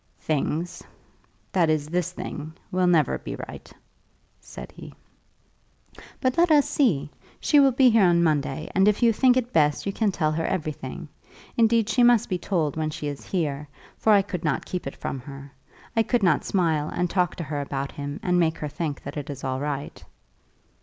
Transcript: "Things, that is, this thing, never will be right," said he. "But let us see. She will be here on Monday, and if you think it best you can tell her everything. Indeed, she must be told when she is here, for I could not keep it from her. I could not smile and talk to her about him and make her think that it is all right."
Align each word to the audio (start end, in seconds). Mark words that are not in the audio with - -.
"Things, 0.19 0.81
that 1.51 1.69
is, 1.69 1.87
this 1.87 2.11
thing, 2.11 2.53
never 2.73 3.11
will 3.11 3.17
be 3.23 3.35
right," 3.47 3.71
said 4.39 4.71
he. 4.71 4.95
"But 6.19 6.39
let 6.39 6.49
us 6.49 6.67
see. 6.67 7.11
She 7.39 7.59
will 7.59 7.71
be 7.71 7.91
here 7.91 8.05
on 8.05 8.23
Monday, 8.23 8.67
and 8.73 8.87
if 8.87 9.03
you 9.03 9.13
think 9.13 9.37
it 9.37 9.53
best 9.53 9.85
you 9.85 9.93
can 9.93 10.11
tell 10.11 10.31
her 10.31 10.43
everything. 10.43 11.07
Indeed, 11.55 11.87
she 11.87 12.01
must 12.01 12.29
be 12.29 12.39
told 12.39 12.75
when 12.77 12.89
she 12.89 13.05
is 13.05 13.27
here, 13.29 13.67
for 13.99 14.11
I 14.11 14.23
could 14.23 14.43
not 14.43 14.65
keep 14.65 14.87
it 14.87 14.95
from 14.95 15.19
her. 15.19 15.51
I 15.95 16.01
could 16.01 16.23
not 16.23 16.43
smile 16.43 16.89
and 16.89 17.07
talk 17.07 17.35
to 17.35 17.43
her 17.43 17.61
about 17.61 17.91
him 17.91 18.19
and 18.23 18.39
make 18.39 18.57
her 18.57 18.69
think 18.69 19.03
that 19.03 19.17
it 19.17 19.29
is 19.29 19.43
all 19.43 19.59
right." 19.59 20.03